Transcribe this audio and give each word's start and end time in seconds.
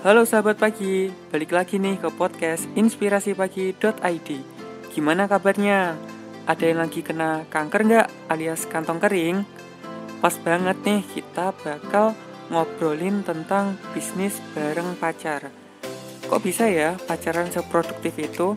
Halo 0.00 0.24
sahabat 0.24 0.56
pagi, 0.56 1.12
balik 1.28 1.52
lagi 1.52 1.76
nih 1.76 2.00
ke 2.00 2.08
podcast 2.08 2.64
inspirasipagi.id 2.72 4.28
Gimana 4.96 5.28
kabarnya? 5.28 5.92
Ada 6.48 6.72
yang 6.72 6.80
lagi 6.80 7.04
kena 7.04 7.44
kanker 7.52 7.84
nggak 7.84 8.08
alias 8.32 8.64
kantong 8.64 8.96
kering? 8.96 9.44
Pas 10.24 10.32
banget 10.40 10.80
nih 10.88 11.04
kita 11.04 11.52
bakal 11.52 12.16
ngobrolin 12.48 13.20
tentang 13.28 13.76
bisnis 13.92 14.40
bareng 14.56 14.96
pacar 14.96 15.52
Kok 16.32 16.40
bisa 16.40 16.64
ya 16.72 16.96
pacaran 17.04 17.52
seproduktif 17.52 18.16
itu? 18.16 18.56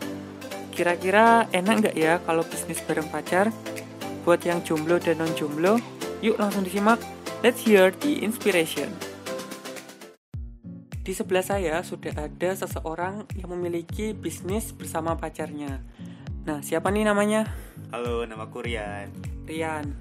Kira-kira 0.72 1.52
enak 1.52 1.76
nggak 1.84 1.96
ya 2.00 2.24
kalau 2.24 2.48
bisnis 2.48 2.80
bareng 2.88 3.12
pacar? 3.12 3.52
Buat 4.24 4.48
yang 4.48 4.64
jomblo 4.64 4.96
dan 4.96 5.20
non 5.20 5.36
jomblo, 5.36 5.76
yuk 6.24 6.40
langsung 6.40 6.64
disimak 6.64 7.04
Let's 7.44 7.68
hear 7.68 7.92
the 7.92 8.24
inspiration. 8.24 9.13
Di 11.04 11.12
sebelah 11.12 11.44
saya 11.44 11.84
sudah 11.84 12.16
ada 12.16 12.56
seseorang 12.56 13.28
yang 13.36 13.52
memiliki 13.52 14.16
bisnis 14.16 14.72
bersama 14.72 15.20
pacarnya. 15.20 15.84
Nah, 16.48 16.64
siapa 16.64 16.88
nih 16.96 17.04
namanya? 17.04 17.44
Halo, 17.92 18.24
nama 18.24 18.48
aku 18.48 18.64
Rian. 18.64 19.12
Rian. 19.44 19.92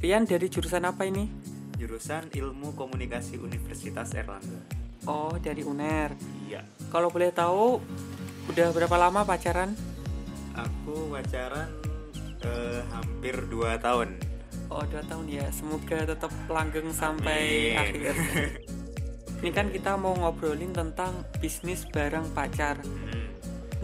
Rian 0.00 0.24
dari 0.24 0.48
jurusan 0.48 0.88
apa 0.88 1.04
ini? 1.04 1.28
Jurusan 1.76 2.32
Ilmu 2.32 2.72
Komunikasi 2.72 3.36
Universitas 3.36 4.16
Erlangga. 4.16 4.64
Oh, 5.04 5.36
dari 5.36 5.60
UNER. 5.60 6.16
Iya. 6.48 6.64
Kalau 6.88 7.12
boleh 7.12 7.36
tahu, 7.36 7.76
udah 8.48 8.72
berapa 8.72 8.96
lama 8.96 9.28
pacaran? 9.28 9.76
Aku 10.56 11.12
pacaran 11.12 11.68
eh, 12.40 12.80
hampir 12.96 13.44
2 13.44 13.76
tahun. 13.76 14.16
Oh, 14.72 14.82
dua 14.82 15.04
tahun 15.04 15.30
ya. 15.30 15.46
Semoga 15.52 16.16
tetap 16.16 16.32
langgeng 16.48 16.90
sampai 16.90 17.76
Amin. 17.76 18.08
akhir. 18.08 18.16
Ini 19.36 19.50
kan 19.52 19.68
kita 19.68 20.00
mau 20.00 20.16
ngobrolin 20.16 20.72
tentang 20.72 21.26
bisnis 21.38 21.84
bareng 21.84 22.32
pacar. 22.32 22.80
Hmm. 22.80 23.28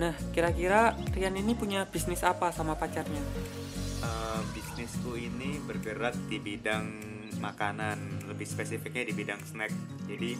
Nah, 0.01 0.17
kira-kira 0.33 0.97
Rian 1.13 1.37
ini 1.37 1.53
punya 1.53 1.85
bisnis 1.85 2.25
apa 2.25 2.49
sama 2.51 2.73
pacarnya? 2.75 3.21
Eh, 4.03 4.41
bisnisku 4.57 5.15
ini 5.21 5.61
bergerak 5.69 6.17
di 6.27 6.41
bidang 6.41 6.89
makanan, 7.39 8.29
lebih 8.31 8.49
spesifiknya 8.49 9.05
di 9.09 9.15
bidang 9.15 9.41
snack. 9.45 9.73
Jadi 10.09 10.39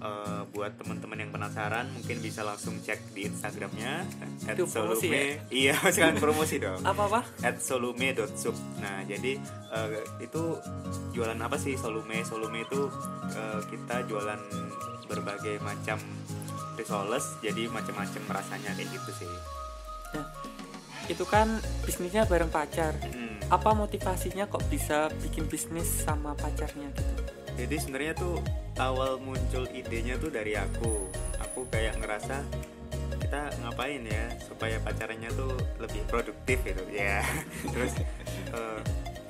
eh, 0.00 0.42
buat 0.50 0.72
teman-teman 0.80 1.18
yang 1.20 1.30
penasaran 1.30 1.86
mungkin 1.92 2.16
bisa 2.24 2.40
langsung 2.42 2.80
cek 2.80 3.12
di 3.12 3.28
Instagramnya 3.28 4.04
Itu 4.48 4.66
promosi 4.66 5.06
ya? 5.12 5.20
Iya, 5.48 5.74
sekalian 5.94 6.18
promosi 6.18 6.56
dong. 6.58 6.80
Apa-apa? 6.82 7.22
at 7.44 7.60
solume.sup 7.60 8.56
Nah, 8.80 9.04
jadi 9.04 9.36
eh, 9.70 9.88
itu 10.24 10.42
jualan 11.12 11.38
apa 11.38 11.56
sih 11.60 11.76
Solume? 11.76 12.24
Solume 12.24 12.64
itu 12.64 12.88
eh, 13.36 13.60
kita 13.68 14.08
jualan 14.08 14.40
berbagai 15.10 15.58
macam 15.60 15.98
risoles, 16.78 17.36
jadi 17.44 17.68
macam-macam 17.68 18.22
rasanya 18.30 18.72
kayak 18.78 18.88
gitu 18.94 19.10
sih. 19.20 19.32
Nah, 20.16 20.26
itu 21.10 21.24
kan 21.26 21.58
bisnisnya 21.84 22.24
bareng 22.24 22.48
pacar. 22.48 22.94
Hmm. 23.02 23.36
Apa 23.50 23.74
motivasinya 23.74 24.46
kok 24.46 24.62
bisa 24.70 25.10
bikin 25.26 25.50
bisnis 25.50 25.90
sama 26.06 26.38
pacarnya 26.38 26.88
gitu? 26.94 27.39
Jadi 27.56 27.76
sebenarnya 27.78 28.14
tuh 28.18 28.36
awal 28.78 29.18
muncul 29.22 29.64
idenya 29.70 30.16
tuh 30.20 30.30
dari 30.30 30.54
aku. 30.56 31.08
Aku 31.40 31.66
kayak 31.70 31.98
ngerasa 31.98 32.42
kita 33.20 33.40
ngapain 33.62 34.02
ya 34.06 34.26
supaya 34.42 34.76
pacarannya 34.82 35.30
tuh 35.38 35.54
lebih 35.78 36.02
produktif 36.10 36.58
gitu 36.66 36.82
ya. 36.90 37.22
Terus 37.74 37.92
eh, 38.50 38.78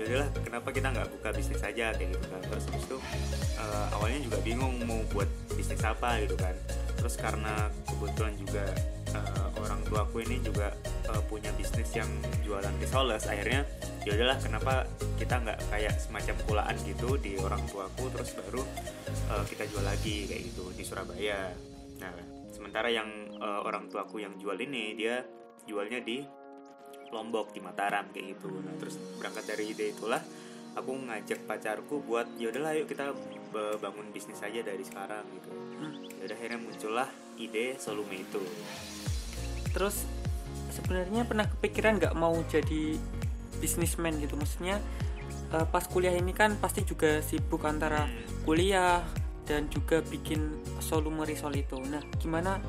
ya 0.00 0.02
udahlah 0.08 0.28
kenapa 0.40 0.68
kita 0.72 0.88
nggak 0.96 1.08
buka 1.12 1.28
bisnis 1.36 1.60
aja 1.60 1.92
kayak 1.92 2.08
gitu 2.16 2.26
kan. 2.32 2.40
Terus 2.48 2.64
habis 2.70 2.84
itu 2.88 2.98
eh, 3.60 3.86
awalnya 3.92 4.20
juga 4.24 4.38
bingung 4.40 4.74
mau 4.88 5.00
buat 5.12 5.28
bisnis 5.52 5.82
apa 5.84 6.22
gitu 6.24 6.36
kan. 6.40 6.54
Terus 6.96 7.14
karena 7.16 7.68
kebetulan 7.84 8.34
juga 8.40 8.64
eh, 9.12 9.46
orang 9.60 9.80
tua 9.84 10.00
aku 10.08 10.24
ini 10.24 10.40
juga 10.40 10.72
eh, 11.10 11.22
punya 11.28 11.52
bisnis 11.58 11.90
yang 11.92 12.08
jualan 12.40 12.72
risoles 12.80 13.28
akhirnya 13.28 13.66
ya 14.00 14.16
udahlah 14.16 14.38
kenapa 14.40 14.88
kita 15.20 15.34
nggak 15.44 15.58
kayak 15.68 15.94
semacam 16.00 16.36
kulaan 16.48 16.76
gitu 16.88 17.20
di 17.20 17.36
orang 17.36 17.60
tuaku 17.68 18.08
terus 18.08 18.32
baru 18.32 18.62
eh, 19.36 19.44
kita 19.44 19.68
jual 19.68 19.84
lagi 19.84 20.24
kayak 20.24 20.42
gitu 20.52 20.72
di 20.72 20.82
Surabaya. 20.84 21.52
Nah 22.00 22.12
sementara 22.48 22.88
yang 22.88 23.08
eh, 23.36 23.60
orang 23.60 23.92
tuaku 23.92 24.24
yang 24.24 24.36
jual 24.40 24.56
ini 24.56 24.96
dia 24.96 25.20
jualnya 25.68 26.00
di 26.00 26.24
Lombok 27.10 27.52
di 27.52 27.60
Mataram 27.60 28.08
kayak 28.08 28.38
gitu. 28.38 28.48
Nah 28.48 28.74
terus 28.80 28.96
berangkat 29.20 29.44
dari 29.44 29.64
ide 29.76 29.92
itulah 29.92 30.22
aku 30.78 30.92
ngajak 30.94 31.44
pacarku 31.44 32.00
buat 32.06 32.30
ya 32.40 32.48
udahlah 32.48 32.72
yuk 32.80 32.88
kita 32.88 33.12
eh, 33.52 33.76
bangun 33.76 34.08
bisnis 34.16 34.40
aja 34.40 34.64
dari 34.64 34.80
sekarang 34.80 35.28
gitu. 35.36 35.52
Ya 36.16 36.22
udah 36.24 36.36
akhirnya 36.40 36.60
muncullah 36.60 37.08
ide 37.36 37.76
Solume 37.76 38.24
itu. 38.24 38.40
Terus 39.76 40.08
sebenarnya 40.72 41.28
pernah 41.28 41.44
kepikiran 41.44 42.00
nggak 42.00 42.14
mau 42.16 42.32
jadi 42.48 42.96
bisnismen 43.58 44.22
gitu? 44.22 44.38
Maksudnya 44.38 44.78
eh, 45.50 45.66
pas 45.66 45.82
kuliah 45.82 46.14
ini 46.14 46.30
kan 46.30 46.54
pasti 46.62 46.86
juga 46.86 47.18
sibuk 47.20 47.66
antara 47.66 48.06
Hmm. 48.06 48.46
kuliah 48.46 49.02
dan 49.44 49.66
juga 49.66 49.98
bikin 50.00 50.54
solume 50.78 51.26
risol 51.26 51.50
itu. 51.58 51.74
Nah, 51.82 51.98
gimana 52.22 52.62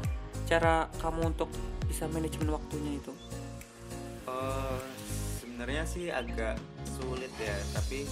cara 0.50 0.90
kamu 0.98 1.32
untuk 1.38 1.48
bisa 1.86 2.10
manajemen 2.10 2.50
waktunya 2.50 2.98
itu? 2.98 3.14
Eh, 4.26 4.80
sebenarnya 5.38 5.84
sih 5.86 6.10
agak 6.10 6.58
sulit 6.98 7.30
ya 7.38 7.54
tapi 7.72 8.10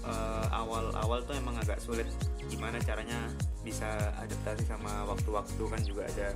eh, 0.00 0.46
awal-awal 0.50 1.22
tuh 1.22 1.36
emang 1.36 1.54
agak 1.60 1.78
sulit 1.78 2.08
gimana 2.48 2.80
caranya 2.82 3.30
bisa 3.60 3.86
adaptasi 4.18 4.64
sama 4.66 5.04
waktu-waktu 5.06 5.62
kan 5.62 5.80
juga 5.84 6.08
ada 6.08 6.34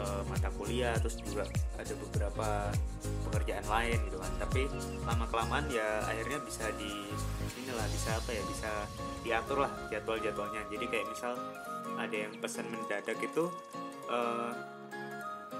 eh, 0.00 0.22
mata 0.26 0.48
kuliah 0.56 0.96
terus 0.98 1.20
juga 1.20 1.44
ada 1.76 1.92
beberapa 2.08 2.48
pekerjaan 3.28 3.66
lain 3.68 3.98
gitu 4.08 4.18
kan. 4.18 4.32
Tapi 4.40 4.60
lama 5.04 5.24
kelamaan 5.28 5.68
ya 5.68 6.00
akhirnya 6.08 6.40
bisa 6.42 6.72
di 6.80 7.12
inilah 7.60 7.86
bisa 7.92 8.16
apa 8.16 8.30
ya 8.32 8.42
bisa 8.48 8.70
diatur 9.20 9.68
lah 9.68 9.72
jadwal-jadwalnya. 9.92 10.64
Jadi 10.72 10.84
kayak 10.88 11.06
misal 11.12 11.36
ada 12.00 12.16
yang 12.16 12.32
pesan 12.40 12.66
mendadak 12.72 13.18
itu 13.20 13.44
eh, 14.08 14.52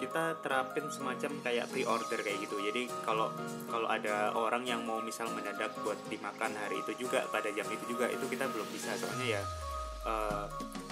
kita 0.00 0.40
terapin 0.40 0.88
semacam 0.88 1.30
kayak 1.44 1.68
pre-order 1.68 2.18
kayak 2.24 2.40
gitu. 2.40 2.56
Jadi 2.64 2.88
kalau 3.04 3.28
kalau 3.68 3.84
ada 3.84 4.32
orang 4.32 4.64
yang 4.64 4.80
mau 4.80 5.04
misal 5.04 5.28
mendadak 5.28 5.76
buat 5.84 6.00
dimakan 6.08 6.56
hari 6.56 6.80
itu 6.80 7.04
juga 7.04 7.28
pada 7.28 7.52
jam 7.52 7.68
itu 7.68 7.84
juga 7.84 8.08
itu 8.08 8.24
kita 8.24 8.48
belum 8.48 8.64
bisa. 8.72 8.96
Soalnya 8.96 9.38
ya 9.38 9.42
eh, 10.04 10.46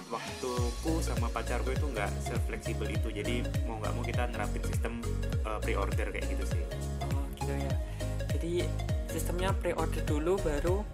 waktuku 0.09 1.05
sama 1.05 1.29
pacarku 1.29 1.73
itu 1.73 1.85
nggak 1.85 2.09
sefleksibel 2.25 2.89
itu. 2.89 3.09
Jadi 3.13 3.45
mau 3.69 3.77
nggak 3.79 3.93
mau 3.93 4.05
kita 4.05 4.25
nerapin 4.29 4.63
sistem 4.65 5.01
eh, 5.45 5.59
pre-order 5.61 6.09
kayak 6.11 6.27
gitu 6.29 6.45
sih. 6.49 6.63
Oh, 7.05 7.25
gitu 7.37 7.53
ya. 7.53 7.73
Jadi 8.33 8.53
sistemnya 9.09 9.51
pre-order 9.57 10.03
dulu 10.05 10.37
baru 10.41 10.85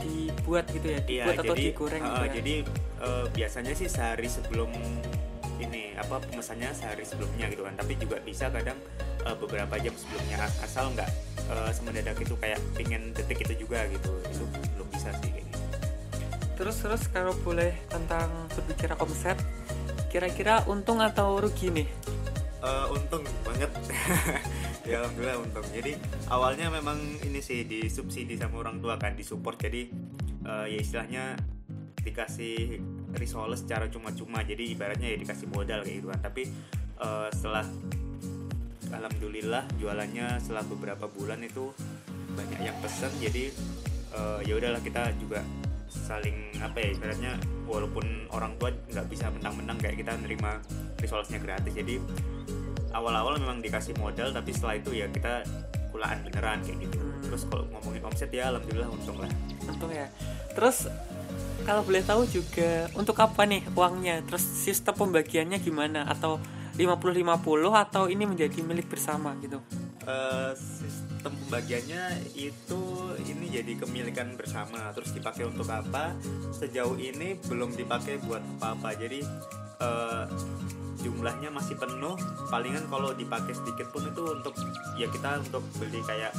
dibuat 0.00 0.64
gitu 0.72 0.96
ya, 0.96 1.00
Iya, 1.04 1.24
dibuat 1.28 1.36
atau 1.44 1.52
jadi 1.52 1.64
digoreng 1.68 2.02
gitu 2.02 2.20
ya. 2.24 2.32
jadi 2.40 2.54
eh, 3.04 3.24
biasanya 3.36 3.72
sih 3.76 3.88
sehari 3.88 4.28
sebelum 4.32 4.72
ini 5.60 5.92
apa 5.92 6.24
pemesannya 6.24 6.72
sehari 6.72 7.04
sebelumnya 7.04 7.52
gitu 7.52 7.68
kan. 7.68 7.76
Tapi 7.76 8.00
juga 8.00 8.16
bisa 8.24 8.48
kadang 8.48 8.80
eh, 9.24 9.36
beberapa 9.36 9.76
jam 9.76 9.92
sebelumnya 9.92 10.40
As- 10.40 10.56
asal 10.64 10.88
nggak 10.96 11.10
eh, 11.52 11.70
semendadak 11.76 12.16
itu 12.16 12.32
kayak 12.40 12.60
pingin 12.76 13.12
detik 13.12 13.44
itu 13.44 13.68
juga 13.68 13.84
gitu. 13.92 14.08
Itu 14.32 14.44
belum 14.76 14.88
bisa 14.88 15.12
sih 15.20 15.36
gitu. 15.36 15.49
Terus 16.60 16.76
terus 16.76 17.02
kalau 17.08 17.32
boleh 17.40 17.72
tentang 17.88 18.28
berbicara 18.52 18.92
omset, 19.00 19.40
kira-kira 20.12 20.60
untung 20.68 21.00
atau 21.00 21.40
rugi 21.40 21.72
nih? 21.72 21.88
Eh, 22.60 22.86
untung 22.92 23.24
banget. 23.48 23.72
Ya 24.88 25.06
alhamdulillah 25.06 25.38
untung. 25.44 25.62
Jadi 25.70 25.92
awalnya 26.32 26.66
memang 26.72 26.98
ini 27.22 27.38
sih 27.44 27.62
disubsidi 27.68 28.34
sama 28.34 28.64
orang 28.64 28.80
tua 28.82 28.98
kan 28.98 29.14
disupport. 29.14 29.54
Jadi 29.54 29.86
eh, 30.42 30.66
ya 30.72 30.78
istilahnya 30.82 31.24
dikasih 32.00 32.80
risoles 33.14 33.62
secara 33.62 33.86
cuma-cuma. 33.86 34.42
Jadi 34.42 34.72
ibaratnya 34.72 35.14
ya 35.14 35.18
dikasih 35.20 35.46
modal 35.52 35.84
kayak 35.86 35.96
gitu 36.00 36.08
kan 36.10 36.20
tapi 36.24 36.42
eh, 36.96 37.28
setelah 37.30 37.68
alhamdulillah 38.90 39.62
jualannya 39.78 40.42
setelah 40.42 40.64
beberapa 40.66 41.06
bulan 41.06 41.38
itu 41.44 41.70
banyak 42.34 42.58
yang 42.58 42.76
pesen. 42.82 43.12
Jadi 43.20 43.52
eh, 44.10 44.38
ya 44.42 44.58
udahlah 44.58 44.82
kita 44.82 45.12
juga 45.22 45.44
saling 45.90 46.54
apa 46.62 46.78
ya 46.78 46.88
ibaratnya 46.94 47.32
walaupun 47.66 48.30
orang 48.30 48.54
tua 48.56 48.70
nggak 48.70 49.06
bisa 49.10 49.26
menang-menang 49.34 49.76
kayak 49.82 49.98
kita 49.98 50.14
nerima 50.22 50.62
risolesnya 51.02 51.42
gratis 51.42 51.74
jadi 51.74 51.98
awal-awal 52.94 53.38
memang 53.38 53.58
dikasih 53.58 53.98
modal 53.98 54.30
tapi 54.30 54.54
setelah 54.54 54.78
itu 54.78 54.90
ya 54.94 55.10
kita 55.10 55.42
kulaan 55.90 56.22
beneran 56.22 56.62
kayak 56.62 56.86
gitu 56.86 56.98
terus 57.26 57.42
kalau 57.50 57.66
ngomongin 57.74 58.02
omset 58.06 58.30
ya 58.30 58.54
alhamdulillah 58.54 58.90
untung 58.90 59.18
lah 59.18 59.30
Untung 59.68 59.92
ya. 59.92 60.08
Terus 60.56 60.88
kalau 61.68 61.84
boleh 61.84 62.02
tahu 62.02 62.24
juga 62.26 62.88
untuk 62.96 63.16
apa 63.20 63.44
nih 63.44 63.62
uangnya? 63.76 64.24
Terus 64.24 64.42
sistem 64.42 64.96
pembagiannya 64.96 65.58
gimana? 65.60 66.08
Atau 66.08 66.40
50-50 66.80 67.20
atau 67.76 68.08
ini 68.08 68.24
menjadi 68.24 68.58
milik 68.64 68.88
bersama 68.88 69.36
gitu? 69.44 69.60
Eh, 70.00 70.52
sistem 70.56 71.36
pembagiannya 71.44 72.32
itu 72.32 72.82
ini 73.28 73.52
jadi 73.52 73.72
kepemilikan 73.76 74.32
bersama. 74.32 74.88
Terus 74.96 75.12
dipakai 75.12 75.44
untuk 75.44 75.68
apa? 75.68 76.16
Sejauh 76.56 76.96
ini 76.96 77.36
belum 77.36 77.76
dipakai 77.76 78.16
buat 78.24 78.40
apa-apa. 78.56 78.96
Jadi 78.96 79.20
eh, 79.80 80.24
jumlahnya 81.04 81.52
masih 81.52 81.76
penuh. 81.76 82.16
Palingan 82.48 82.88
kalau 82.88 83.12
dipakai 83.12 83.52
sedikit 83.52 83.92
pun 83.92 84.08
itu 84.08 84.22
untuk 84.24 84.56
ya 84.96 85.04
kita 85.12 85.44
untuk 85.44 85.60
beli 85.76 86.00
kayak 86.08 86.32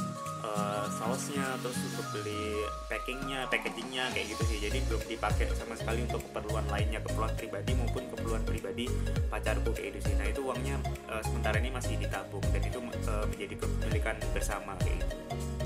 eh, 0.52 0.86
sausnya 1.00 1.46
terus 1.64 1.78
untuk 1.80 2.06
beli 2.12 2.62
packingnya 2.86 3.48
packagingnya 3.48 4.04
kayak 4.12 4.26
gitu 4.36 4.42
sih 4.46 4.58
jadi 4.60 4.78
belum 4.86 5.02
dipakai 5.08 5.44
sama 5.56 5.74
sekali 5.74 6.04
untuk 6.04 6.20
keperluan 6.30 6.66
lainnya 6.68 7.00
keperluan 7.00 7.32
pribadi 7.34 7.72
maupun 7.72 8.04
keperluan 8.12 8.42
pribadi 8.44 8.84
pacarku 9.32 9.72
kayak 9.72 9.96
gitu 9.96 10.12
sih 10.12 10.14
nah 10.20 10.26
itu 10.28 10.40
uangnya 10.44 10.76
eh, 11.08 11.22
sementara 11.24 11.56
ini 11.56 11.72
masih 11.72 11.96
ditabung 11.96 12.44
dan 12.52 12.62
itu 12.62 12.78
eh, 12.78 13.24
menjadi 13.32 13.54
kepemilikan 13.56 14.16
bersama 14.36 14.72
kayak 14.84 15.00
gitu 15.00 15.16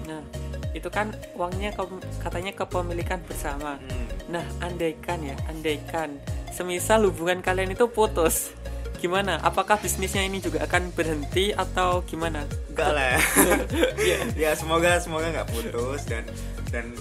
Nah, 0.06 0.22
itu 0.70 0.86
kan 0.86 1.10
uangnya 1.34 1.74
ke- 1.74 2.02
katanya 2.22 2.54
kepemilikan 2.54 3.18
bersama. 3.26 3.74
Hmm. 3.82 4.06
Nah, 4.30 4.46
andaikan 4.62 5.18
ya, 5.18 5.34
andaikan 5.50 6.22
semisal 6.54 7.10
hubungan 7.10 7.42
kalian 7.42 7.74
itu 7.74 7.90
putus, 7.90 8.54
gimana? 8.96 9.38
Apakah 9.40 9.78
bisnisnya 9.78 10.24
ini 10.24 10.40
juga 10.40 10.64
akan 10.64 10.92
berhenti 10.92 11.52
atau 11.52 12.02
gimana? 12.04 12.44
enggak 12.72 12.90
lah 12.92 13.16
Iya. 13.96 14.18
ya 14.48 14.50
semoga 14.52 15.00
semoga 15.00 15.32
nggak 15.32 15.48
putus 15.48 16.04
dan 16.04 16.24
dan 16.68 16.92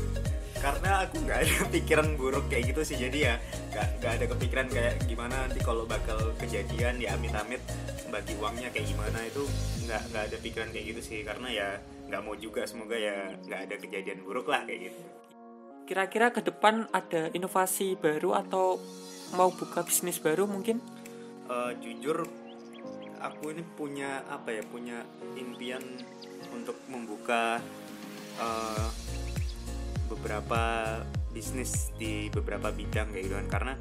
karena 0.55 1.03
aku 1.03 1.19
nggak 1.21 1.39
ada 1.43 1.55
pikiran 1.75 2.15
buruk 2.15 2.47
kayak 2.47 2.71
gitu 2.71 2.81
sih 2.81 2.97
jadi 2.97 3.17
ya 3.19 3.33
nggak 3.75 3.87
nggak 4.01 4.11
ada 4.17 4.25
kepikiran 4.33 4.67
kayak 4.71 4.93
gimana 5.03 5.35
nanti 5.45 5.59
kalau 5.59 5.83
bakal 5.83 6.17
kejadian 6.39 6.97
ya 6.97 7.13
amit-amit 7.13 7.59
bagi 8.07 8.33
uangnya 8.39 8.71
kayak 8.71 8.87
gimana 8.87 9.19
itu 9.27 9.43
nggak 9.83 10.01
nggak 10.09 10.23
ada 10.31 10.37
pikiran 10.39 10.69
kayak 10.71 10.85
gitu 10.95 11.01
sih 11.03 11.19
karena 11.27 11.47
ya 11.51 11.67
nggak 12.07 12.21
mau 12.23 12.33
juga 12.39 12.63
semoga 12.63 12.95
ya 12.95 13.35
nggak 13.45 13.61
ada 13.67 13.75
kejadian 13.77 14.23
buruk 14.23 14.47
lah 14.47 14.63
kayak 14.63 14.89
gitu 14.89 15.01
Kira-kira 15.85 16.33
ke 16.33 16.41
depan 16.41 16.89
ada 16.89 17.29
inovasi 17.29 17.93
baru 17.93 18.33
atau 18.33 18.81
mau 19.37 19.53
buka 19.53 19.85
bisnis 19.85 20.17
baru 20.17 20.49
mungkin? 20.49 20.81
Eh, 21.45 21.71
jujur 21.77 22.25
aku 23.21 23.53
ini 23.53 23.63
punya 23.77 24.25
apa 24.29 24.49
ya 24.53 24.63
punya 24.65 25.05
impian 25.37 25.81
untuk 26.49 26.77
membuka 26.89 27.61
eh, 28.41 28.87
beberapa 30.09 30.61
bisnis 31.29 31.91
di 31.99 32.31
beberapa 32.31 32.71
bidang 32.71 33.11
kayak 33.11 33.23
gitu 33.29 33.35
kan 33.35 33.47
karena 33.51 33.73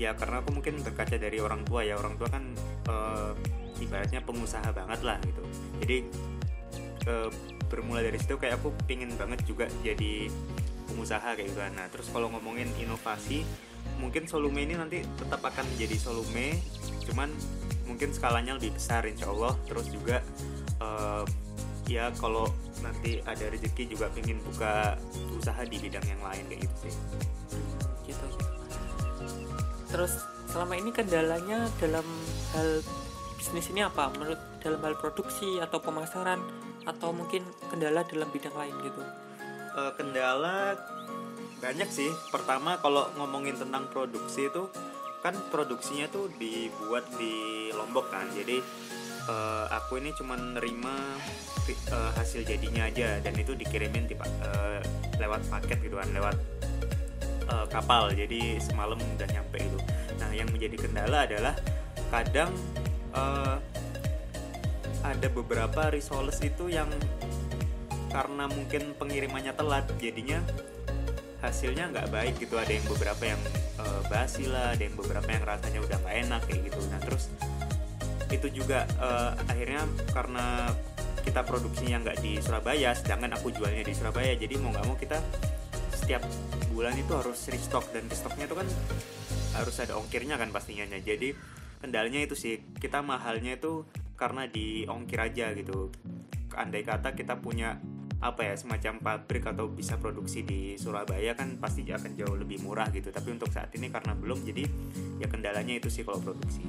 ya 0.00 0.16
karena 0.16 0.40
aku 0.40 0.50
mungkin 0.56 0.80
berkaca 0.82 1.14
dari 1.14 1.38
orang 1.38 1.62
tua 1.62 1.86
ya. 1.86 1.94
Orang 1.94 2.18
tua 2.18 2.26
kan 2.26 2.44
eh, 2.90 3.32
ibaratnya 3.78 4.20
pengusaha 4.26 4.74
banget 4.74 5.00
lah 5.06 5.18
gitu. 5.22 5.42
Jadi 5.78 5.96
eh, 7.06 7.28
bermula 7.72 8.04
dari 8.04 8.18
situ 8.20 8.36
kayak 8.36 8.60
aku 8.60 8.74
pingin 8.84 9.14
banget 9.16 9.40
juga 9.48 9.64
jadi 9.80 10.28
pengusaha 10.92 11.32
kayak 11.32 11.48
gitu 11.48 11.60
kan 11.64 11.72
nah 11.72 11.86
terus 11.88 12.12
kalau 12.12 12.28
ngomongin 12.28 12.68
inovasi 12.76 13.48
mungkin 13.96 14.28
Solume 14.28 14.68
ini 14.68 14.76
nanti 14.76 15.00
tetap 15.16 15.40
akan 15.40 15.64
menjadi 15.72 15.96
Solume 15.96 16.60
cuman 17.08 17.30
mungkin 17.86 18.14
skalanya 18.14 18.56
lebih 18.56 18.74
besar 18.74 19.04
insya 19.04 19.28
Allah 19.30 19.54
terus 19.66 19.90
juga 19.90 20.22
eh, 20.80 21.24
ya 21.90 22.14
kalau 22.16 22.46
nanti 22.82 23.22
ada 23.26 23.46
rezeki 23.50 23.94
juga 23.94 24.10
pengen 24.10 24.42
buka 24.42 24.98
usaha 25.38 25.62
di 25.66 25.78
bidang 25.78 26.06
yang 26.06 26.22
lain 26.22 26.44
kayak 26.50 26.60
gitu 26.66 26.76
sih 26.88 26.94
Gitu. 28.06 28.26
Terus 29.92 30.12
selama 30.48 30.74
ini 30.76 30.90
kendalanya 30.92 31.68
dalam 31.80 32.04
hal 32.56 32.80
bisnis 33.36 33.68
ini 33.72 33.84
apa? 33.84 34.12
Menurut 34.16 34.40
dalam 34.60 34.80
hal 34.84 34.94
produksi 34.98 35.58
atau 35.60 35.78
pemasaran 35.82 36.40
atau 36.82 37.14
mungkin 37.14 37.46
kendala 37.70 38.02
dalam 38.06 38.28
bidang 38.30 38.54
lain 38.56 38.74
gitu? 38.82 39.02
Eh, 39.78 39.92
kendala 39.96 40.76
banyak 41.62 41.88
sih 41.94 42.10
pertama 42.34 42.74
kalau 42.82 43.06
ngomongin 43.14 43.54
tentang 43.54 43.86
produksi 43.94 44.50
itu 44.50 44.66
kan 45.22 45.38
produksinya 45.54 46.10
tuh 46.10 46.28
dibuat 46.36 47.06
di 47.14 47.70
Lombok 47.70 48.10
kan. 48.10 48.26
Jadi 48.34 48.58
eh, 49.30 49.64
aku 49.70 50.02
ini 50.02 50.10
cuma 50.18 50.34
nerima 50.34 51.16
eh, 51.70 52.10
hasil 52.18 52.42
jadinya 52.42 52.90
aja. 52.90 53.22
Dan 53.22 53.38
itu 53.38 53.54
dikirimin 53.54 54.10
di, 54.10 54.18
pa- 54.18 54.28
eh, 54.28 54.82
lewat 55.22 55.46
paket 55.46 55.78
gitu 55.86 55.96
kan 55.96 56.10
lewat 56.10 56.36
eh, 57.46 57.66
kapal. 57.70 58.10
Jadi 58.10 58.58
semalam 58.58 58.98
udah 58.98 59.28
nyampe 59.30 59.62
itu. 59.62 59.78
Nah 60.18 60.30
yang 60.34 60.50
menjadi 60.50 60.76
kendala 60.76 61.24
adalah 61.24 61.54
kadang 62.10 62.50
eh, 63.14 63.56
ada 65.02 65.28
beberapa 65.30 65.90
resoles 65.90 66.38
itu 66.42 66.70
yang 66.70 66.86
karena 68.12 68.44
mungkin 68.44 68.92
pengirimannya 69.00 69.56
telat 69.56 69.88
jadinya 69.96 70.44
hasilnya 71.42 71.90
nggak 71.90 72.08
baik 72.08 72.34
gitu. 72.38 72.54
Ada 72.56 72.72
yang 72.78 72.86
beberapa 72.86 73.22
yang 73.26 73.40
eh, 73.82 74.00
basi 74.06 74.46
lah 74.46 74.72
ada 74.72 74.82
yang 74.82 74.96
beberapa 74.96 75.28
yang 75.28 75.44
rasanya 75.44 75.80
udah 75.82 75.96
nggak 76.00 76.16
enak 76.26 76.40
kayak 76.46 76.60
gitu. 76.70 76.80
Nah 76.88 77.00
terus 77.02 77.24
itu 78.32 78.48
juga 78.62 78.86
eh, 78.86 79.30
akhirnya 79.50 79.82
karena 80.14 80.70
kita 81.22 81.42
produksinya 81.46 82.02
nggak 82.02 82.18
di 82.18 82.40
Surabaya 82.42 82.94
sedangkan 82.98 83.38
aku 83.38 83.54
jualnya 83.54 83.86
di 83.86 83.94
Surabaya 83.94 84.34
jadi 84.34 84.58
mau 84.58 84.74
nggak 84.74 84.86
mau 84.90 84.98
kita 84.98 85.22
setiap 85.94 86.26
bulan 86.74 86.98
itu 86.98 87.12
harus 87.14 87.38
restock 87.46 87.86
dan 87.94 88.08
restocknya 88.10 88.50
itu 88.50 88.56
kan 88.58 88.66
harus 89.54 89.76
ada 89.78 89.94
ongkirnya 90.00 90.40
kan 90.40 90.48
pastinya. 90.50 90.88
Jadi 90.88 91.36
kendalanya 91.78 92.24
itu 92.24 92.34
sih 92.34 92.58
kita 92.80 93.04
mahalnya 93.04 93.60
itu 93.60 93.86
karena 94.16 94.48
di 94.48 94.88
ongkir 94.88 95.20
aja 95.20 95.52
gitu. 95.52 95.92
Andai 96.56 96.84
kata 96.84 97.14
kita 97.14 97.38
punya 97.38 97.76
apa 98.22 98.46
ya 98.46 98.54
semacam 98.54 99.02
pabrik 99.02 99.50
atau 99.50 99.66
bisa 99.66 99.98
produksi 99.98 100.46
di 100.46 100.78
Surabaya 100.78 101.34
kan 101.34 101.58
pasti 101.58 101.82
akan 101.82 102.14
jauh 102.14 102.38
lebih 102.38 102.62
murah 102.62 102.86
gitu 102.94 103.10
tapi 103.10 103.34
untuk 103.34 103.50
saat 103.50 103.74
ini 103.74 103.90
karena 103.90 104.14
belum 104.14 104.46
jadi 104.46 104.62
ya 105.18 105.26
kendalanya 105.26 105.74
itu 105.74 105.90
sih 105.90 106.06
kalau 106.06 106.22
produksi 106.22 106.62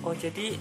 Oh 0.00 0.16
jadi 0.16 0.56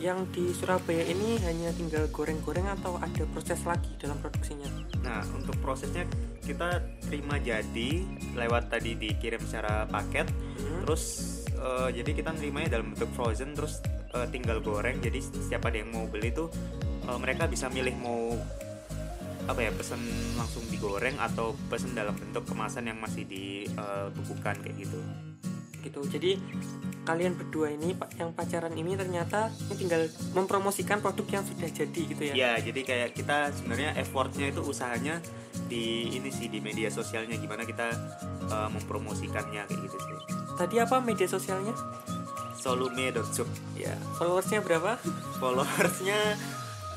yang 0.00 0.24
di 0.32 0.48
Surabaya 0.56 1.04
ini 1.04 1.36
hanya 1.44 1.68
tinggal 1.76 2.08
goreng-goreng 2.08 2.64
atau 2.64 2.96
ada 2.96 3.26
proses 3.36 3.60
lagi 3.68 3.92
dalam 4.00 4.16
produksinya? 4.22 4.64
Nah, 5.04 5.20
untuk 5.36 5.58
prosesnya 5.60 6.08
kita 6.40 6.80
terima 7.04 7.36
jadi 7.36 8.00
lewat 8.32 8.72
tadi 8.72 8.96
dikirim 8.96 9.42
secara 9.44 9.84
paket. 9.84 10.30
Hmm. 10.30 10.88
Terus 10.88 11.04
eh, 11.52 11.88
jadi 12.00 12.10
kita 12.16 12.32
nerimanya 12.32 12.80
dalam 12.80 12.96
bentuk 12.96 13.12
frozen 13.12 13.52
terus 13.52 13.84
eh, 14.16 14.24
tinggal 14.32 14.64
goreng. 14.64 15.04
Jadi 15.04 15.20
siapa 15.20 15.68
ada 15.68 15.84
yang 15.84 15.92
mau 15.92 16.08
beli 16.08 16.32
tuh 16.32 16.48
eh, 17.04 17.18
mereka 17.20 17.44
bisa 17.44 17.68
milih 17.68 17.92
mau 18.00 18.40
apa 19.50 19.66
ya 19.66 19.70
pesen 19.74 19.98
langsung 20.38 20.62
digoreng 20.70 21.18
atau 21.18 21.58
pesen 21.66 21.92
dalam 21.92 22.14
bentuk 22.14 22.46
kemasan 22.46 22.86
yang 22.86 22.98
masih 23.02 23.26
ditubuhkan 23.26 24.54
kayak 24.62 24.86
gitu. 24.86 25.00
gitu. 25.82 26.00
Jadi 26.06 26.38
kalian 27.02 27.34
berdua 27.34 27.74
ini 27.74 27.96
yang 28.20 28.30
pacaran 28.30 28.70
ini 28.76 28.94
ternyata 28.94 29.50
ini 29.66 29.74
tinggal 29.74 30.06
mempromosikan 30.36 31.02
produk 31.02 31.40
yang 31.40 31.44
sudah 31.44 31.66
jadi 31.66 32.00
gitu 32.06 32.22
ya? 32.30 32.34
Ya, 32.36 32.52
jadi 32.62 32.80
kayak 32.86 33.10
kita 33.18 33.50
sebenarnya 33.56 33.98
effortnya 33.98 34.54
itu 34.54 34.62
usahanya 34.62 35.18
di 35.66 36.14
ini 36.14 36.30
sih 36.30 36.46
di 36.46 36.62
media 36.62 36.86
sosialnya. 36.92 37.34
Gimana 37.34 37.66
kita 37.66 37.90
eh, 38.46 38.68
mempromosikannya 38.70 39.66
kayak 39.66 39.80
gitu 39.82 39.98
sih. 39.98 40.16
tadi 40.54 40.76
apa 40.76 41.00
media 41.00 41.24
sosialnya? 41.24 41.72
Solume.sup 42.60 43.48
ya 43.72 43.96
followersnya 44.20 44.60
berapa? 44.60 45.00
Followersnya 45.40 46.36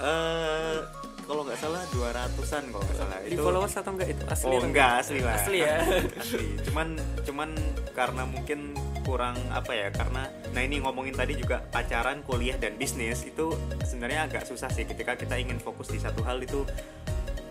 eh 0.03 1.02
kalau 1.23 1.41
nggak 1.47 1.59
salah 1.59 1.81
200-an 1.91 2.63
kalau 2.69 2.83
nggak 2.83 2.99
salah. 2.99 3.17
Di 3.23 3.37
followers 3.39 3.75
atau 3.79 3.91
enggak 3.95 4.09
itu 4.11 4.23
asli 4.27 4.51
oh 4.51 4.61
enggak 4.61 4.91
asli 4.99 5.19
lah. 5.23 5.35
Asli 5.39 5.59
ya? 5.63 5.77
Asli. 6.21 6.47
Cuman 6.67 6.87
cuman 7.23 7.49
karena 7.95 8.23
mungkin 8.27 8.59
kurang 9.03 9.35
apa 9.51 9.71
ya 9.75 9.87
karena 9.91 10.31
nah 10.55 10.61
ini 10.63 10.79
ngomongin 10.79 11.11
tadi 11.11 11.35
juga 11.35 11.59
pacaran 11.59 12.23
kuliah 12.23 12.55
dan 12.55 12.79
bisnis 12.79 13.27
itu 13.27 13.51
sebenarnya 13.83 14.31
agak 14.31 14.47
susah 14.47 14.71
sih 14.71 14.87
ketika 14.87 15.19
kita 15.19 15.35
ingin 15.35 15.59
fokus 15.59 15.91
di 15.91 15.99
satu 15.99 16.23
hal 16.23 16.39
itu 16.39 16.63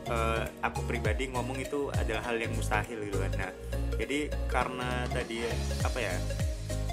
eh, 0.09 0.45
aku 0.64 0.81
pribadi 0.88 1.29
ngomong 1.29 1.61
itu 1.61 1.93
adalah 1.93 2.25
hal 2.25 2.41
yang 2.41 2.52
mustahil 2.57 3.05
gitu 3.05 3.21
kan. 3.21 3.33
Nah 3.37 3.50
jadi 4.00 4.33
karena 4.49 5.05
tadi 5.12 5.45
apa 5.85 5.99
ya 6.00 6.14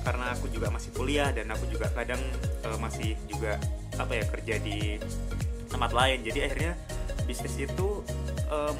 karena 0.03 0.31
aku 0.31 0.47
juga 0.51 0.71
masih 0.71 0.91
kuliah 0.95 1.31
dan 1.31 1.51
aku 1.51 1.67
juga 1.71 1.87
kadang 1.91 2.19
eh, 2.63 2.77
masih 2.79 3.15
juga 3.31 3.55
apa 3.99 4.15
ya 4.15 4.23
kerja 4.27 4.55
di 4.63 4.95
tempat 5.69 5.91
lain 5.93 6.25
jadi 6.25 6.49
akhirnya 6.49 6.73
bisnis 7.29 7.55
itu 7.61 8.01
em, 8.49 8.75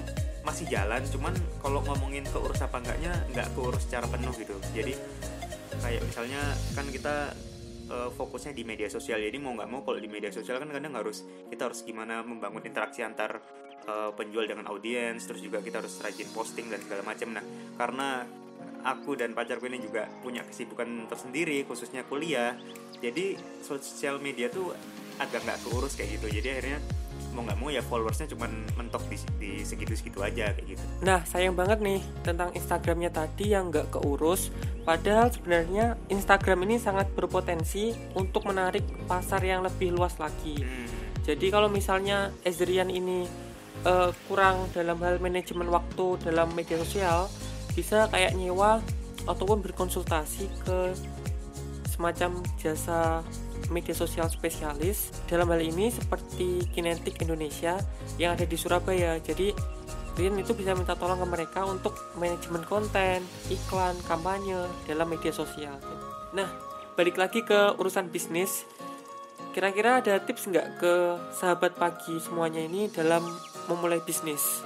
masih 0.50 0.66
jalan 0.66 1.06
cuman 1.14 1.34
kalau 1.62 1.86
ngomongin 1.86 2.26
keurus 2.26 2.66
apa 2.66 2.82
enggaknya 2.82 3.14
nggak 3.36 3.54
keurus 3.54 3.86
secara 3.86 4.10
penuh 4.10 4.34
gitu. 4.34 4.58
Jadi 4.74 4.98
kayak 5.80 6.02
misalnya 6.02 6.42
kan 6.74 6.90
kita 6.90 7.16
eh, 7.94 8.10
fokusnya 8.10 8.58
di 8.58 8.64
media 8.66 8.90
sosial. 8.90 9.22
Jadi 9.22 9.38
mau 9.38 9.54
nggak 9.54 9.70
mau 9.70 9.86
kalau 9.86 10.02
di 10.02 10.10
media 10.10 10.34
sosial 10.34 10.58
kan 10.58 10.74
kadang 10.74 10.98
harus 10.98 11.22
kita 11.54 11.70
harus 11.70 11.86
gimana 11.86 12.26
membangun 12.26 12.66
interaksi 12.66 13.06
antar 13.06 13.38
eh, 13.86 14.12
penjual 14.18 14.50
dengan 14.50 14.66
audiens 14.74 15.22
terus 15.30 15.46
juga 15.46 15.62
kita 15.62 15.86
harus 15.86 16.02
rajin 16.02 16.30
posting 16.34 16.72
dan 16.74 16.82
segala 16.82 17.06
macam. 17.06 17.30
Nah 17.30 17.46
karena 17.78 18.26
aku 18.80 19.20
dan 19.20 19.36
pacarku 19.36 19.68
ini 19.68 19.84
juga 19.84 20.08
punya 20.24 20.42
kesibukan 20.48 21.12
tersendiri 21.12 21.68
khususnya 21.68 22.08
kuliah 22.08 22.56
jadi 23.04 23.36
sosial 23.60 24.24
media 24.24 24.48
tuh 24.48 24.72
agak 25.20 25.44
nggak 25.46 25.60
keurus 25.68 25.94
kayak 26.00 26.20
gitu 26.20 26.28
jadi 26.42 26.48
akhirnya 26.58 26.80
mau 27.36 27.46
nggak 27.46 27.60
mau 27.62 27.70
ya 27.70 27.86
followersnya 27.86 28.28
cuman 28.34 28.52
mentok 28.74 29.06
di, 29.06 29.18
di 29.38 29.52
segitu-segitu 29.62 30.20
aja 30.26 30.50
kayak 30.56 30.76
gitu 30.76 30.84
Nah, 31.00 31.24
sayang 31.24 31.56
banget 31.56 31.80
nih 31.80 32.02
tentang 32.26 32.52
Instagramnya 32.52 33.14
tadi 33.14 33.56
yang 33.56 33.72
nggak 33.72 33.94
keurus. 33.94 34.52
Padahal 34.84 35.32
sebenarnya 35.32 35.96
Instagram 36.10 36.66
ini 36.68 36.76
sangat 36.82 37.08
berpotensi 37.14 37.94
untuk 38.18 38.50
menarik 38.50 38.84
pasar 39.06 39.40
yang 39.46 39.64
lebih 39.64 39.96
luas 39.96 40.18
lagi. 40.20 40.60
Hmm. 40.60 40.90
Jadi 41.24 41.48
kalau 41.54 41.70
misalnya 41.70 42.34
Ezrian 42.44 42.90
ini 42.90 43.30
eh, 43.86 44.12
kurang 44.28 44.68
dalam 44.74 45.00
hal 45.00 45.22
manajemen 45.22 45.70
waktu 45.70 46.20
dalam 46.26 46.52
media 46.52 46.76
sosial, 46.82 47.32
bisa 47.78 48.12
kayak 48.12 48.36
nyewa 48.36 48.82
ataupun 49.24 49.62
berkonsultasi 49.62 50.50
ke 50.66 50.98
semacam 51.88 52.44
jasa 52.60 53.24
media 53.70 53.96
sosial 53.96 54.30
spesialis. 54.30 55.14
Dalam 55.26 55.50
hal 55.50 55.62
ini 55.62 55.90
seperti 55.94 56.68
Kinetic 56.74 57.22
Indonesia 57.24 57.78
yang 58.22 58.36
ada 58.36 58.46
di 58.46 58.58
Surabaya. 58.58 59.18
Jadi 59.22 59.54
Rian 60.20 60.36
itu 60.36 60.52
bisa 60.52 60.76
minta 60.76 61.00
tolong 61.00 61.24
ke 61.24 61.28
mereka 61.32 61.64
untuk 61.64 61.96
manajemen 62.20 62.68
konten, 62.68 63.24
iklan, 63.48 63.96
kampanye 64.04 64.68
dalam 64.84 65.08
media 65.08 65.32
sosial. 65.32 65.80
Nah, 66.36 66.52
balik 67.00 67.16
lagi 67.16 67.40
ke 67.40 67.80
urusan 67.80 68.12
bisnis. 68.12 68.68
Kira-kira 69.56 70.04
ada 70.04 70.20
tips 70.20 70.52
nggak 70.52 70.68
ke 70.76 70.94
sahabat 71.32 71.80
pagi 71.80 72.20
semuanya 72.20 72.60
ini 72.60 72.92
dalam 72.92 73.24
memulai 73.72 74.04
bisnis? 74.04 74.60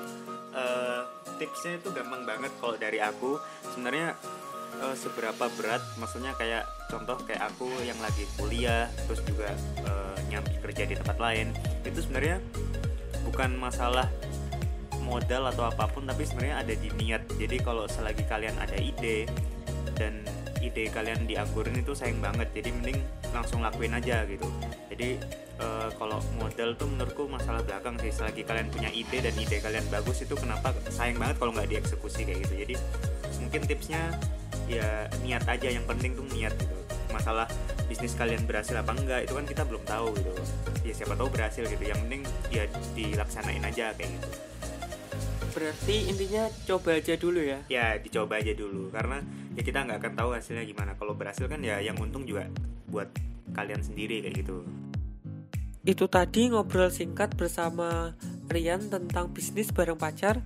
Eh, 0.57 1.01
tipsnya 1.37 1.77
itu 1.77 1.93
gampang 1.93 2.25
banget 2.25 2.49
kalau 2.57 2.73
dari 2.77 2.97
aku 2.97 3.37
sebenarnya 3.73 4.17
eh, 4.83 4.95
seberapa 4.99 5.45
berat 5.55 5.81
maksudnya 5.95 6.35
kayak 6.35 6.67
contoh 6.91 7.15
kayak 7.23 7.47
aku 7.55 7.71
yang 7.87 7.97
lagi 8.03 8.27
kuliah 8.35 8.91
terus 9.07 9.23
juga 9.23 9.55
eh, 9.81 10.17
nyambi 10.27 10.59
kerja 10.59 10.83
di 10.83 10.95
tempat 10.99 11.17
lain 11.17 11.55
itu 11.87 12.03
sebenarnya 12.03 12.43
bukan 13.23 13.55
masalah 13.55 14.11
modal 15.03 15.51
atau 15.51 15.67
apa 15.67 15.85
pun 15.91 16.07
tapi 16.07 16.23
sebenarnya 16.23 16.63
ada 16.63 16.73
di 16.73 16.89
niat. 16.95 17.27
Jadi 17.35 17.59
kalau 17.59 17.85
selagi 17.85 18.23
kalian 18.25 18.55
ada 18.57 18.73
ide 18.79 19.27
dan 19.99 20.23
ide 20.63 20.87
kalian 20.89 21.27
dianggurin 21.27 21.75
itu 21.75 21.91
sayang 21.91 22.23
banget 22.23 22.47
jadi 22.55 22.71
mending 22.71 22.99
langsung 23.35 23.59
lakuin 23.59 23.93
aja 23.93 24.23
gitu. 24.25 24.47
Jadi 24.89 25.19
eh, 25.59 25.89
kalau 25.99 26.23
modal 26.39 26.73
tuh 26.79 26.87
menurutku 26.87 27.27
masalah 27.27 27.61
belakang 27.61 27.99
sih 27.99 28.15
selagi 28.15 28.47
kalian 28.47 28.71
punya 28.71 28.89
ide 28.89 29.19
dan 29.19 29.35
ide 29.35 29.59
kalian 29.59 29.85
bagus 29.91 30.23
itu 30.23 30.33
kenapa 30.39 30.71
sayang 30.87 31.19
banget 31.19 31.35
kalau 31.37 31.51
nggak 31.51 31.69
dieksekusi 31.69 32.23
kayak 32.23 32.47
gitu. 32.47 32.55
Jadi 32.63 32.75
mungkin 33.43 33.61
tipsnya 33.67 34.01
ya 34.67 35.07
niat 35.21 35.43
aja 35.47 35.67
yang 35.69 35.85
penting 35.87 36.15
tuh 36.15 36.25
niat 36.31 36.53
gitu. 36.55 36.75
Masalah 37.13 37.45
bisnis 37.85 38.17
kalian 38.17 38.43
berhasil 38.49 38.73
apa 38.73 38.91
enggak 38.97 39.29
itu 39.29 39.33
kan 39.37 39.45
kita 39.45 39.63
belum 39.67 39.83
tahu 39.85 40.07
gitu. 40.17 40.31
Ya 40.83 40.93
siapa 40.95 41.13
tahu 41.13 41.29
berhasil 41.29 41.63
gitu 41.67 41.83
yang 41.83 41.99
penting 42.07 42.21
ya 42.49 42.63
dilaksanain 42.97 43.63
aja 43.63 43.93
kayak 43.93 44.09
gitu. 44.09 44.29
Berarti 45.53 45.95
intinya 46.09 46.49
coba 46.65 46.97
aja 46.97 47.13
dulu 47.13 47.39
ya. 47.45 47.59
ya 47.69 48.01
dicoba 48.01 48.41
aja 48.41 48.53
dulu 48.57 48.89
karena 48.89 49.21
ya 49.53 49.61
kita 49.61 49.85
nggak 49.85 49.97
akan 50.01 50.13
tahu 50.17 50.29
hasilnya 50.33 50.65
gimana. 50.65 50.97
Kalau 50.97 51.13
berhasil 51.13 51.45
kan 51.45 51.61
ya 51.61 51.77
yang 51.77 51.93
untung 52.01 52.25
juga 52.25 52.49
buat 52.89 53.13
kalian 53.53 53.85
sendiri 53.85 54.25
kayak 54.25 54.41
gitu. 54.41 54.65
Itu 55.83 56.07
tadi 56.07 56.49
ngobrol 56.49 56.89
singkat 56.89 57.35
bersama 57.35 58.15
Rian 58.47 58.87
tentang 58.87 59.29
bisnis 59.29 59.69
bareng 59.69 59.99
pacar. 59.99 60.41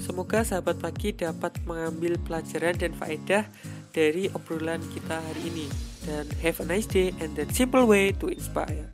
Semoga 0.00 0.46
sahabat 0.46 0.80
pagi 0.80 1.12
dapat 1.12 1.58
mengambil 1.68 2.16
pelajaran 2.22 2.76
dan 2.78 2.92
faedah 2.96 3.44
dari 3.92 4.32
obrolan 4.32 4.80
kita 4.96 5.20
hari 5.20 5.42
ini. 5.52 5.66
Dan 6.02 6.26
have 6.42 6.58
a 6.62 6.66
nice 6.66 6.88
day 6.88 7.14
and 7.20 7.36
that 7.36 7.52
simple 7.54 7.84
way 7.86 8.10
to 8.16 8.32
inspire. 8.32 8.88